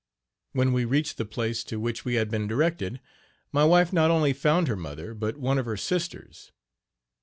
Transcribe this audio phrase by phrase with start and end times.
[0.53, 2.99] When we reached the place to which we had been directed,
[3.51, 6.51] my wife not only found her mother but one of her sisters.